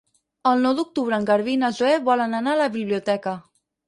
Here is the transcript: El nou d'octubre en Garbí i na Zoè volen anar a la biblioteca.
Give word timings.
El 0.51 0.61
nou 0.67 0.71
d'octubre 0.77 1.17
en 1.19 1.27
Garbí 1.29 1.53
i 1.57 1.59
na 1.63 1.69
Zoè 1.79 1.91
volen 2.07 2.33
anar 2.39 2.55
a 2.57 2.59
la 2.63 2.71
biblioteca. 2.77 3.35